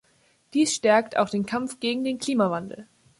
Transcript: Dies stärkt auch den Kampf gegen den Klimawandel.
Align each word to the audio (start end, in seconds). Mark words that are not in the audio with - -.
Dies 0.55 0.73
stärkt 0.73 1.15
auch 1.15 1.29
den 1.29 1.45
Kampf 1.45 1.79
gegen 1.79 2.03
den 2.03 2.17
Klimawandel. 2.17 2.87